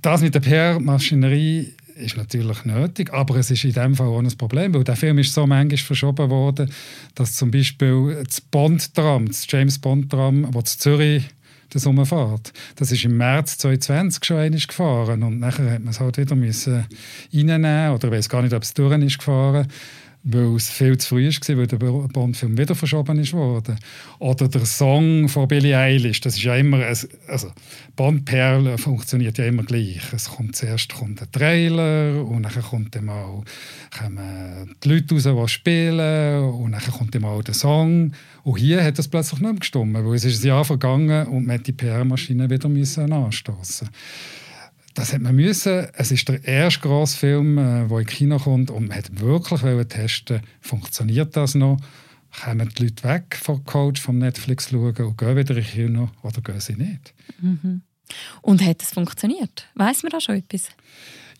Das 0.00 0.22
mit 0.22 0.34
der 0.34 0.40
PR-Maschinerie 0.40 1.74
ist 1.96 2.16
natürlich 2.16 2.64
nötig, 2.64 3.12
aber 3.12 3.36
es 3.36 3.50
ist 3.50 3.64
in 3.64 3.72
dem 3.72 3.94
Fall 3.94 4.06
auch 4.06 4.20
ein 4.20 4.36
Problem, 4.38 4.72
weil 4.72 4.84
der 4.84 4.96
Film 4.96 5.18
ist 5.18 5.34
so 5.34 5.46
manchmal 5.46 5.78
verschoben 5.78 6.30
worden, 6.30 6.70
dass 7.14 7.34
zum 7.34 7.50
Beispiel 7.50 8.22
das 8.24 8.40
Bond-Tram, 8.40 9.26
das 9.26 9.46
James-Bond-Tram, 9.48 10.50
das 10.52 10.78
Zürich 10.78 11.24
das 11.70 11.84
umfährt. 11.84 12.52
Das 12.76 12.92
ist 12.92 13.04
im 13.04 13.18
März 13.18 13.58
2020 13.58 14.24
schon 14.24 14.38
einmal 14.38 14.60
gefahren 14.60 15.22
und 15.22 15.38
nachher 15.38 15.70
hat 15.70 15.80
man 15.82 15.90
es 15.90 16.00
halt 16.00 16.16
wieder 16.16 16.34
müssen 16.34 16.86
reinnehmen 17.34 17.90
oder 17.90 18.08
ich 18.08 18.14
weiß 18.14 18.28
gar 18.30 18.40
nicht, 18.40 18.54
ob 18.54 18.62
es 18.62 18.72
durch 18.72 18.98
ist 19.02 19.18
gefahren 19.18 19.68
weil 20.24 20.56
es 20.56 20.68
viel 20.68 20.98
zu 20.98 21.08
früh 21.08 21.28
war, 21.28 21.56
weil 21.56 21.66
der 21.66 21.76
Bond-Film 21.78 22.58
wieder 22.58 22.74
verschoben 22.74 23.32
worden. 23.32 23.78
Oder 24.18 24.48
der 24.48 24.66
Song 24.66 25.28
von 25.28 25.48
Billie 25.48 25.76
Eilish, 25.76 26.20
das 26.20 26.36
ist 26.36 26.42
ja 26.42 26.56
immer, 26.56 26.84
ein, 26.84 26.96
also 27.28 27.52
Bond-Perle 27.96 28.78
funktioniert 28.78 29.38
ja 29.38 29.46
immer 29.46 29.62
gleich. 29.62 30.00
Es 30.12 30.28
kommt 30.28 30.56
zuerst 30.56 30.94
kommt 30.94 31.20
der 31.20 31.30
Trailer 31.30 32.24
und 32.24 32.42
dann 32.42 32.62
kommt 32.62 33.00
mal 33.02 33.42
kommen 33.98 34.76
die 34.82 34.88
Leute 34.88 35.14
raus, 35.14 35.24
die 35.24 35.48
spielen 35.52 36.44
und 36.44 36.72
dann 36.72 36.82
kommt 36.82 37.20
mal 37.20 37.42
der 37.42 37.54
Song. 37.54 38.12
Und 38.42 38.58
hier 38.58 38.84
hat 38.84 38.98
das 38.98 39.08
plötzlich 39.08 39.40
nicht 39.40 39.50
mehr 39.50 39.60
gestimmt, 39.60 39.94
weil 39.94 40.14
es 40.14 40.24
ist 40.24 40.42
ein 40.42 40.48
Jahr 40.48 40.64
vergangen 40.64 41.26
und 41.28 41.46
man 41.46 41.58
hat 41.58 41.66
die 41.66 41.72
PR-Maschine 41.72 42.50
wieder 42.50 42.68
anstoßen 43.12 43.88
das 44.98 45.12
hat 45.12 45.20
man 45.20 45.36
müssen. 45.36 45.86
Es 45.92 46.10
ist 46.10 46.28
der 46.28 46.44
erste 46.44 46.80
grosse 46.80 47.16
Film, 47.16 47.56
der 47.56 47.88
äh, 47.90 48.00
in 48.00 48.06
Kino 48.06 48.38
kommt 48.38 48.70
und 48.70 48.88
man 48.88 48.98
hat 48.98 49.20
wirklich 49.20 49.60
testen, 49.88 50.40
funktioniert 50.60 51.36
das 51.36 51.54
noch? 51.54 51.78
Kommen 52.42 52.68
die 52.76 52.82
Leute 52.82 53.04
weg 53.04 53.38
vom 53.40 53.64
Coach 53.64 54.00
vom 54.00 54.18
Netflix 54.18 54.70
schauen 54.70 54.96
und 54.96 55.16
gehen 55.16 55.36
wieder 55.36 55.56
ins 55.56 55.68
Kino 55.68 56.10
oder 56.22 56.40
gehen 56.40 56.60
sie 56.60 56.74
nicht? 56.74 57.14
Mhm. 57.40 57.82
Und 58.42 58.64
hat 58.64 58.82
es 58.82 58.90
funktioniert? 58.90 59.68
Weiß 59.74 60.02
man 60.02 60.10
da 60.10 60.20
schon 60.20 60.36
etwas? 60.36 60.68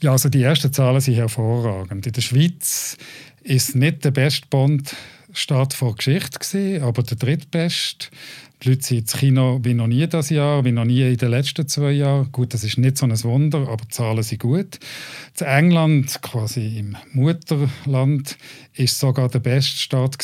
Ja, 0.00 0.12
also 0.12 0.28
die 0.28 0.42
ersten 0.42 0.72
Zahlen 0.72 1.00
sind 1.00 1.14
hervorragend. 1.16 2.06
In 2.06 2.12
der 2.12 2.20
Schweiz 2.20 2.96
ist 3.42 3.74
nicht 3.74 4.04
der 4.04 4.12
beste 4.12 4.46
Bond-Start 5.28 5.74
vor 5.74 5.94
Geschichte 5.94 6.38
gewesen, 6.38 6.82
aber 6.82 7.02
der 7.02 7.16
drittbeste. 7.16 8.08
Die 8.62 8.70
Leute 8.70 8.82
sind 8.82 8.98
ins 9.00 9.12
Kino 9.12 9.60
wie 9.62 9.74
noch 9.74 9.86
nie 9.86 10.06
dieses 10.06 10.30
Jahr, 10.30 10.64
wie 10.64 10.72
noch 10.72 10.84
nie 10.84 11.02
in 11.02 11.16
den 11.16 11.30
letzten 11.30 11.68
zwei 11.68 11.92
Jahren. 11.92 12.32
Gut, 12.32 12.54
das 12.54 12.64
ist 12.64 12.78
nicht 12.78 12.98
so 12.98 13.06
ein 13.06 13.22
Wunder, 13.22 13.68
aber 13.68 13.84
die 13.84 13.88
Zahlen 13.88 14.22
sind 14.22 14.40
gut. 14.40 14.78
In 15.38 15.46
England, 15.46 16.20
quasi 16.22 16.78
im 16.78 16.96
Mutterland, 17.12 18.36
ist 18.74 18.98
sogar 18.98 19.28
der 19.28 19.40
beste 19.40 19.76
Start 19.76 20.16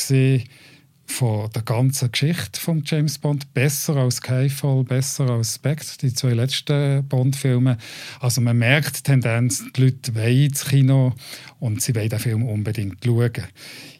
von 1.07 1.49
der 1.53 1.61
ganzen 1.61 2.11
Geschichte 2.11 2.59
von 2.59 2.81
James 2.83 3.19
Bond. 3.19 3.53
Besser 3.53 3.95
als 3.95 4.17
Skyfall, 4.17 4.83
besser 4.83 5.29
als 5.29 5.55
Spectre, 5.55 5.97
die 6.01 6.13
zwei 6.13 6.33
letzten 6.33 7.07
Bond-Filme. 7.07 7.77
Also 8.19 8.41
man 8.41 8.57
merkt 8.57 8.97
die 8.97 9.03
Tendenz, 9.03 9.63
die 9.77 9.81
Leute 9.81 10.15
wollen 10.15 10.45
ins 10.45 10.65
Kino 10.65 11.13
und 11.59 11.81
sie 11.81 11.95
wollen 11.95 12.09
den 12.09 12.19
Film 12.19 12.43
unbedingt 12.43 13.05
schauen. 13.05 13.31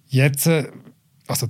Jetzt, 0.08 0.48
äh, 0.48 0.66
also 1.28 1.48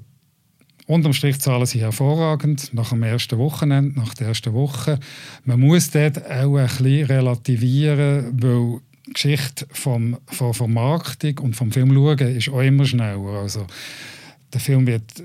Unterm 0.88 1.14
Strich 1.14 1.40
Zahlen 1.40 1.66
sind 1.66 1.82
hervorragend 1.82 2.72
nach 2.74 2.90
dem 2.90 3.02
ersten 3.02 3.40
Wochenende, 3.40 3.98
nach 3.98 4.14
der 4.14 4.28
ersten 4.28 4.54
Woche. 4.54 5.00
Man 5.44 5.60
muss 5.60 5.90
dort 5.90 6.24
auch 6.30 6.58
ein 6.58 6.68
bisschen 6.68 7.06
relativieren, 7.06 8.40
weil 8.40 8.82
die 9.08 9.14
Geschichte 9.14 9.66
vom, 9.72 10.18
von 10.28 10.54
Vermarktung 10.54 11.40
und 11.40 11.56
vom 11.56 11.72
Film 11.72 11.92
schauen 11.92 12.36
ist 12.36 12.50
auch 12.50 12.62
immer 12.62 12.86
schneller. 12.86 13.42
Also 13.42 13.66
der 14.54 14.62
Film 14.62 14.86
wird 14.86 15.24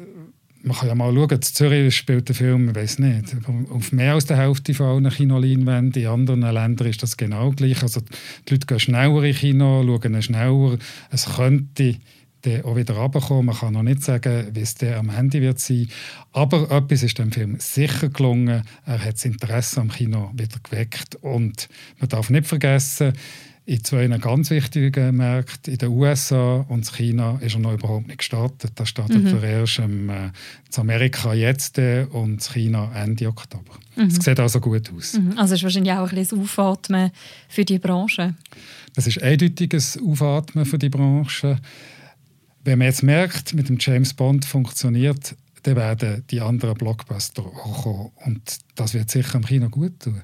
man 0.63 0.77
kann 0.77 0.89
ja 0.89 0.95
mal 0.95 1.13
schauen, 1.15 1.31
in 1.31 1.43
Zürich 1.43 1.97
spielt 1.97 2.29
der 2.29 2.35
Film, 2.35 2.69
ich 2.69 2.75
weiß 2.75 2.99
nicht, 2.99 3.35
auf 3.71 3.93
mehr 3.93 4.15
als 4.15 4.27
der 4.27 4.37
Hälfte 4.37 4.75
von 4.75 4.87
allen 4.87 5.11
Kinoleinwänden. 5.11 6.03
In 6.03 6.09
anderen 6.09 6.41
Ländern 6.41 6.89
ist 6.89 7.03
das 7.03 7.17
genau 7.17 7.51
gleich. 7.53 7.83
Also 7.83 8.01
die 8.01 8.53
Leute 8.53 8.67
gehen 8.67 8.81
schneller 8.81 9.23
in 9.23 9.35
Kino, 9.35 9.83
schauen 9.83 10.23
schneller. 10.23 10.79
Es 11.11 11.37
könnte 11.37 11.97
dann 12.43 12.65
auch 12.65 12.77
wieder 12.77 12.95
runterkommen. 12.95 13.47
Man 13.47 13.57
kann 13.57 13.75
noch 13.75 13.83
nicht 13.83 14.03
sagen, 14.03 14.49
wie 14.53 14.61
es 14.61 14.75
der 14.75 14.99
am 14.99 15.11
Handy 15.11 15.41
wird 15.41 15.59
sein. 15.59 15.89
Aber 16.33 16.71
etwas 16.71 17.03
ist 17.03 17.19
dem 17.19 17.33
Film 17.33 17.57
sicher 17.59 18.09
gelungen. 18.09 18.63
Er 18.87 19.05
hat 19.05 19.15
das 19.15 19.25
Interesse 19.25 19.81
am 19.81 19.91
Kino 19.91 20.31
wieder 20.35 20.59
geweckt. 20.63 21.17
Und 21.17 21.69
man 21.99 22.09
darf 22.09 22.31
nicht 22.31 22.47
vergessen, 22.47 23.13
in 23.71 23.85
zwei 23.85 24.09
ganz 24.09 24.51
wichtigen 24.51 25.17
Märkten, 25.17 25.73
in 25.73 25.79
den 25.79 25.91
USA 25.91 26.65
und 26.69 26.91
China, 26.93 27.39
ist 27.41 27.55
er 27.55 27.61
noch 27.61 27.73
überhaupt 27.73 28.09
nicht 28.09 28.19
gestartet. 28.19 28.73
Da 28.75 28.85
startet 28.85 29.23
mhm. 29.23 29.37
er 29.37 29.45
erst 29.45 29.79
im, 29.79 30.11
äh, 30.11 30.25
in 30.25 30.33
Amerika 30.77 31.35
jetzt 31.35 31.79
äh, 31.79 32.05
und 32.11 32.43
China 32.43 32.91
Ende 32.95 33.29
Oktober. 33.29 33.75
Mhm. 33.95 34.07
Es 34.07 34.17
sieht 34.17 34.41
also 34.41 34.61
gut 34.61 34.91
aus. 34.93 35.15
Mhm. 35.15 35.39
Also 35.39 35.55
ist 35.55 35.63
wahrscheinlich 35.63 35.93
auch 35.93 36.09
ein 36.09 36.17
bisschen 36.17 36.41
Aufatmen 36.41 37.13
für 37.49 37.65
die 37.65 37.79
Branche. 37.79 38.35
Das 38.95 39.07
ist 39.07 39.23
eindeutiges 39.23 39.99
Aufatmen 40.05 40.65
für 40.65 40.79
die 40.79 40.89
Branche. 40.89 41.59
Wenn 42.65 42.79
man 42.79 42.89
jetzt 42.89 43.03
merkt, 43.03 43.55
mit 43.55 43.69
dem 43.69 43.79
James 43.81 44.13
Bond 44.15 44.45
funktioniert, 44.45 45.35
dann 45.63 45.77
werden 45.77 46.25
die 46.31 46.41
anderen 46.41 46.75
Blockbuster 46.75 47.43
auch 47.43 47.83
kommen. 47.83 48.11
Und 48.25 48.59
das 48.75 48.95
wird 48.95 49.11
sicher 49.11 49.37
im 49.37 49.45
Kino 49.45 49.69
gut 49.69 50.01
tun. 50.01 50.23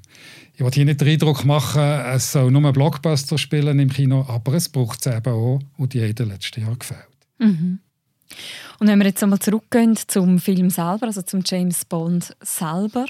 Ich 0.55 0.61
will 0.61 0.71
hier 0.73 0.85
nicht 0.85 1.01
den 1.01 1.09
Eindruck 1.09 1.45
machen, 1.45 1.83
es 1.83 2.33
soll 2.33 2.51
nur 2.51 2.73
Blockbuster 2.73 3.37
spielen 3.37 3.79
im 3.79 3.91
Kino, 3.91 4.25
aber 4.29 4.55
es 4.55 4.69
braucht 4.69 5.05
es 5.05 5.15
eben 5.15 5.33
auch 5.33 5.61
und 5.77 5.93
die 5.93 6.03
haben 6.03 6.15
in 6.19 6.29
letzten 6.29 6.61
Jahren 6.63 6.79
gefällt. 6.79 7.09
Mhm. 7.39 7.81
Und 8.79 8.89
wenn 8.89 8.99
wir 8.99 9.07
jetzt 9.07 9.23
einmal 9.23 9.39
zurückgehen 9.39 9.97
zum 10.07 10.39
Film 10.39 10.69
selber, 10.69 11.07
also 11.07 11.23
zum 11.23 11.43
James 11.45 11.85
Bond 11.85 12.37
selber, 12.43 13.07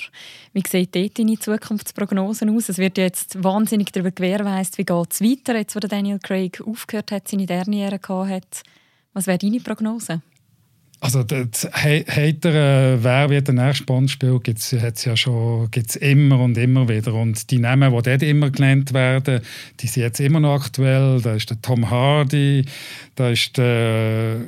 wie 0.52 0.62
sieht 0.66 0.95
dort 0.95 1.18
deine 1.18 1.38
Zukunftsprognosen 1.38 2.50
aus? 2.50 2.68
Es 2.68 2.78
wird 2.78 2.99
jetzt 2.99 3.42
wahnsinnig 3.42 3.90
darüber 3.92 4.11
gewährleistet, 4.11 4.78
wie 4.78 4.85
geht 4.85 5.12
es 5.12 5.21
weiter, 5.21 5.56
jetzt 5.56 5.75
wo 5.75 5.80
Daniel 5.80 6.18
Craig 6.18 6.61
aufgehört 6.61 7.11
hat, 7.11 7.28
seine 7.28 7.47
Derniere 7.47 7.99
gehabt 7.99 8.30
hat. 8.30 8.62
Was 9.16 9.26
wäre 9.26 9.38
deine 9.38 9.61
Prognose? 9.61 10.20
Also 10.99 11.23
das 11.23 11.69
heitere 11.75 12.99
«Wer 13.03 13.29
wird 13.29 13.49
der 13.49 13.55
nächste 13.55 13.85
Bond 13.85 14.11
spielen» 14.11 14.43
gibt 14.43 14.61
es 14.61 15.05
ja 15.05 15.17
schon 15.17 15.71
gibt's 15.71 15.97
immer 15.97 16.41
und 16.41 16.57
immer 16.57 16.88
wieder. 16.88 17.12
Und 17.15 17.50
die 17.50 17.59
Namen, 17.59 17.95
die 17.95 18.03
dort 18.03 18.23
immer 18.23 18.50
genannt 18.50 18.95
werden, 18.95 19.41
die 19.81 19.87
sind 19.88 20.03
jetzt 20.05 20.21
immer 20.21 20.41
noch 20.41 20.55
aktuell. 20.55 21.21
Da 21.21 21.35
ist 21.35 21.50
der 21.50 21.61
Tom 21.61 21.91
Hardy, 21.91 22.65
da 23.15 23.31
ist 23.31 23.59
der 23.59 24.41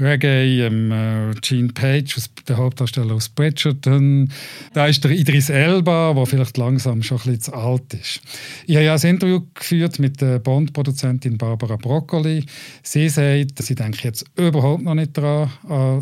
Reggae, 0.00 0.66
ähm, 0.66 0.90
äh, 0.90 1.34
Gene 1.40 1.72
Page, 1.72 2.16
der 2.48 2.56
Hauptdarsteller 2.56 3.14
aus 3.14 3.28
Bridgerton. 3.28 4.32
Da 4.74 4.86
ist 4.86 5.04
der 5.04 5.12
Idris 5.12 5.50
Elba, 5.50 6.14
der 6.14 6.26
vielleicht 6.26 6.56
langsam 6.56 7.02
schon 7.02 7.18
ein 7.18 7.24
bisschen 7.24 7.40
zu 7.40 7.54
alt 7.54 7.94
ist. 7.94 8.20
Ich 8.66 8.74
habe 8.74 8.86
ja 8.86 8.94
ein 8.94 9.00
Interview 9.02 9.40
geführt 9.54 9.98
mit 9.98 10.20
der 10.20 10.38
Bond-Produzentin 10.38 11.38
Barbara 11.38 11.76
Broccoli. 11.76 12.44
Sie 12.82 13.08
sagt, 13.08 13.62
sie 13.62 13.74
denkt 13.74 14.02
jetzt 14.02 14.24
überhaupt 14.36 14.82
noch 14.82 14.94
nicht 14.94 15.16
daran, 15.16 15.50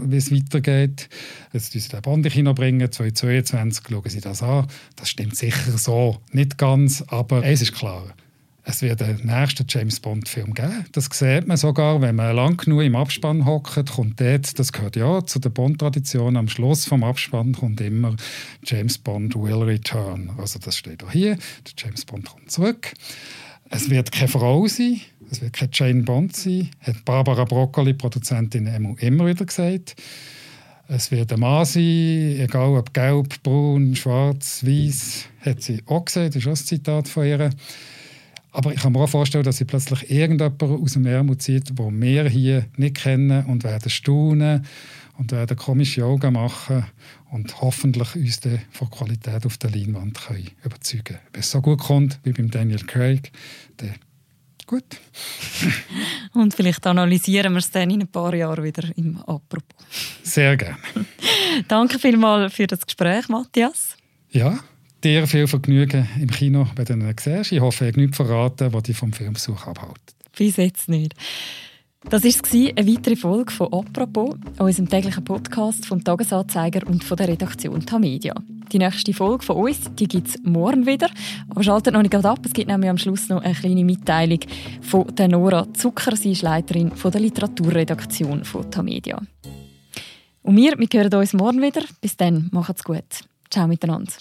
wie 0.05 0.17
es 0.17 0.33
weitergeht. 0.33 1.09
Jetzt 1.53 1.75
müssen 1.75 1.89
sie 1.89 1.97
den 1.97 2.03
Bond 2.03 2.55
bringen, 2.55 2.93
2022 2.93 3.85
schauen 3.89 4.03
sie 4.07 4.21
das 4.21 4.43
an. 4.43 4.67
Das 4.97 5.11
stimmt 5.11 5.37
sicher 5.37 5.77
so 5.77 6.19
nicht 6.33 6.59
ganz, 6.59 7.03
aber 7.09 7.45
es 7.45 7.63
ist 7.63 7.75
klar. 7.75 8.05
Es 8.63 8.83
wird 8.83 9.03
einen 9.03 9.27
nächsten 9.27 9.65
James 9.69 10.01
Bond-Film 10.01 10.53
geben. 10.55 10.85
Das 10.93 11.09
sieht 11.11 11.47
man 11.47 11.57
sogar, 11.57 12.01
wenn 12.03 12.15
man 12.15 12.37
lang 12.37 12.59
genug 12.59 12.83
im 12.83 12.95
Abspann 12.95 13.47
hockt, 13.47 13.91
kommt 13.91 14.21
dort, 14.21 14.59
das 14.59 14.73
gehört 14.73 14.97
ja 14.97 15.25
zu 15.25 15.39
der 15.39 15.49
Bond-Tradition, 15.49 16.37
am 16.37 16.47
Schluss 16.47 16.85
vom 16.85 17.03
Abspann 17.03 17.53
kommt 17.53 17.81
immer 17.81 18.15
James 18.63 18.99
Bond 18.99 19.35
will 19.35 19.63
return. 19.63 20.31
Also 20.39 20.59
das 20.59 20.77
steht 20.77 21.03
auch 21.03 21.11
hier, 21.11 21.37
der 21.37 21.73
James 21.77 22.05
Bond 22.05 22.27
kommt 22.27 22.51
zurück. 22.51 22.93
Es 23.73 23.89
wird 23.89 24.11
keine 24.11 24.27
Frau 24.27 24.67
sein, 24.67 25.01
es 25.31 25.41
wird 25.41 25.53
keine 25.53 25.71
Jane 25.73 26.03
Bond 26.03 26.35
sein, 26.35 26.71
hat 26.81 27.05
Barbara 27.05 27.45
Broccoli, 27.45 27.95
Produzentin, 27.95 28.67
immer 28.67 29.27
wieder 29.27 29.47
gesagt. 29.47 29.95
Es 30.89 31.13
wird 31.13 31.33
ein 31.33 31.39
Mann 31.39 31.65
sein, 31.65 32.35
egal 32.41 32.77
ob 32.77 32.93
gelb, 32.93 33.41
braun, 33.45 33.95
schwarz, 33.95 34.67
weiß, 34.67 35.27
hat 35.43 35.63
sie 35.63 35.81
auch 35.87 36.05
gesagt, 36.05 36.35
das 36.35 36.43
ist 36.43 36.47
auch 36.49 36.51
ein 36.51 36.57
Zitat 36.57 37.09
von 37.09 37.25
ihr. 37.25 37.51
Aber 38.53 38.73
ich 38.73 38.81
kann 38.81 38.93
mir 38.93 39.01
auch 39.01 39.09
vorstellen, 39.09 39.45
dass 39.45 39.59
sie 39.59 39.65
plötzlich 39.65 40.11
irgendjemanden 40.11 40.83
aus 40.83 40.93
dem 40.93 41.07
Ärmel 41.07 41.39
zieht, 41.39 41.79
den 41.79 42.03
wir 42.03 42.29
hier 42.29 42.67
nicht 42.77 42.97
kennen 42.97 43.45
und 43.47 43.65
werden 43.65 43.91
staunen 43.91 44.67
und 45.19 45.33
werden 45.33 45.57
komische 45.57 46.01
Yoga 46.01 46.31
machen 46.31 46.85
und 47.31 47.61
hoffentlich 47.61 48.17
uns 48.17 48.41
dann 48.41 48.61
von 48.71 48.91
Qualität 48.91 49.47
auf 49.47 49.59
der 49.59 49.71
Leinwand 49.71 50.19
können 50.21 50.51
überzeugen 50.65 51.05
können. 51.05 51.21
Wenn 51.33 51.41
es 51.41 51.51
so 51.51 51.61
gut 51.61 51.79
kommt 51.79 52.19
wie 52.25 52.33
beim 52.33 52.51
Daniel 52.51 52.85
Craig, 52.85 53.31
dann 53.77 53.95
gut. 54.67 54.85
und 56.33 56.55
vielleicht 56.55 56.87
analysieren 56.87 57.53
wir 57.53 57.59
es 57.59 57.71
dann 57.71 57.91
in 57.91 58.03
ein 58.03 58.09
paar 58.09 58.35
Jahren 58.35 58.65
wieder 58.65 58.89
im 58.97 59.19
Apropos. 59.19 59.77
Sehr 60.23 60.57
gerne. 60.57 60.79
Danke 61.69 61.99
vielmals 61.99 62.55
für 62.55 62.67
das 62.67 62.87
Gespräch, 62.87 63.29
Matthias. 63.29 63.97
Ja, 64.31 64.59
dir 65.05 65.27
viel 65.27 65.47
Vergnügen 65.47 66.09
im 66.21 66.31
Kino, 66.31 66.67
wenn 66.77 66.85
du 66.85 66.93
ihn 66.93 67.15
siehst. 67.19 67.53
Ich 67.53 67.61
hoffe, 67.61 67.87
ich 67.87 67.93
habe 67.93 68.01
nichts 68.01 68.17
verraten, 68.17 68.73
was 68.73 68.83
dich 68.85 68.97
vom 68.97 69.13
Filmbesuch 69.13 69.67
abhält. 69.67 70.01
Bis 70.37 70.57
jetzt 70.57 70.89
nicht. 70.89 71.15
Das 72.09 72.25
war 72.25 72.71
eine 72.77 72.89
weitere 72.89 73.15
Folge 73.15 73.53
von 73.53 73.73
«Apropos», 73.73 74.35
unserem 74.59 74.89
täglichen 74.89 75.23
Podcast 75.23 75.85
vom 75.85 76.03
«Tagesanzeiger» 76.03 76.87
und 76.87 77.05
von 77.05 77.17
der 77.17 77.29
Redaktion 77.29 77.85
Tamedia. 77.85 78.35
Die 78.73 78.79
nächste 78.79 79.13
Folge 79.13 79.45
von 79.45 79.57
uns 79.57 79.91
gibt 79.97 80.15
es 80.15 80.39
morgen 80.43 80.87
wieder. 80.87 81.11
Aber 81.51 81.63
schaltet 81.63 81.93
noch 81.93 82.03
nicht 82.03 82.15
ab, 82.15 82.39
es 82.45 82.55
gibt 82.55 82.69
nämlich 82.69 82.89
am 82.89 82.97
Schluss 82.97 83.29
noch 83.29 83.43
eine 83.43 83.55
kleine 83.55 83.85
Mitteilung 83.85 84.41
von 84.81 85.15
der 85.15 85.29
Nora 85.29 85.67
Zucker. 85.75 86.17
Sie 86.17 86.33
ist 86.33 86.43
Leiterin 86.43 86.93
von 86.93 87.11
der 87.11 87.21
Literaturredaktion 87.21 88.45
von 88.45 88.71
Tamedia. 88.71 89.21
Und 90.43 90.57
wir, 90.57 90.79
wir 90.79 90.89
hören 90.91 91.15
uns 91.15 91.35
morgen 91.35 91.61
wieder. 91.61 91.83
Bis 92.01 92.17
dann, 92.17 92.49
macht's 92.53 92.83
gut. 92.83 93.05
Ciao 93.51 93.67
miteinander. 93.67 94.13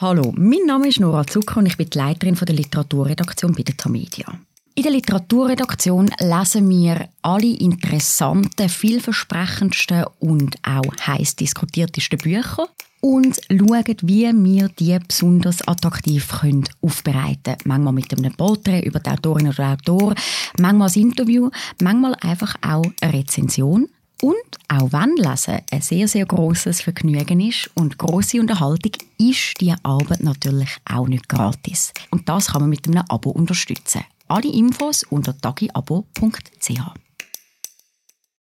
Hallo, 0.00 0.32
mein 0.36 0.64
Name 0.64 0.86
ist 0.86 1.00
Nora 1.00 1.26
Zucker 1.26 1.56
und 1.56 1.66
ich 1.66 1.76
bin 1.76 1.90
die 1.90 1.98
Leiterin 1.98 2.36
der 2.36 2.54
Literaturredaktion 2.54 3.52
bei 3.52 3.64
der 3.64 3.76
Tamedia. 3.76 4.26
In 4.76 4.84
der 4.84 4.92
Literaturredaktion 4.92 6.08
lesen 6.20 6.70
wir 6.70 7.08
alle 7.22 7.56
interessanten, 7.56 8.68
vielversprechendsten 8.68 10.04
und 10.20 10.56
auch 10.62 10.84
heiß 11.04 11.34
diskutiertesten 11.34 12.16
Bücher 12.16 12.68
und 13.00 13.40
schauen, 13.50 13.96
wie 14.02 14.32
wir 14.32 14.68
die 14.68 14.96
besonders 15.04 15.66
attraktiv 15.66 16.28
können 16.28 16.68
aufbereiten 16.80 17.42
können. 17.42 17.58
Manchmal 17.64 17.94
mit 17.94 18.16
einem 18.16 18.34
Porträt 18.34 18.82
über 18.82 19.00
die 19.00 19.10
Autorin 19.10 19.48
oder 19.48 19.72
Autor, 19.72 20.14
manchmal 20.60 20.90
ein 20.94 21.02
Interview, 21.02 21.50
manchmal 21.82 22.14
einfach 22.20 22.54
auch 22.62 22.86
eine 23.00 23.14
Rezension. 23.14 23.88
Und 24.20 24.34
auch 24.68 24.92
wenn 24.92 25.16
Lesen 25.16 25.60
ein 25.70 25.80
sehr, 25.80 26.08
sehr 26.08 26.26
großes 26.26 26.80
Vergnügen 26.80 27.40
ist 27.40 27.70
und 27.74 27.98
große 27.98 28.40
Unterhaltung, 28.40 28.92
ist 29.18 29.60
die 29.60 29.74
Arbeit 29.82 30.22
natürlich 30.22 30.70
auch 30.84 31.06
nicht 31.06 31.28
gratis. 31.28 31.92
Und 32.10 32.28
das 32.28 32.48
kann 32.48 32.62
man 32.62 32.70
mit 32.70 32.86
einem 32.86 33.04
Abo 33.08 33.30
unterstützen. 33.30 34.02
Alle 34.26 34.52
Infos 34.52 35.04
unter 35.04 35.38
tagiabo.ch. 35.38 37.07